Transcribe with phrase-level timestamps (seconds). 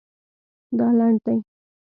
[0.77, 1.37] دا لنډ دی